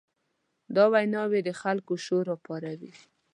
دا 0.75 0.83
ویناوې 0.93 1.39
د 1.43 1.49
خلکو 1.61 1.93
شور 2.05 2.23
راپاروي. 2.31 2.91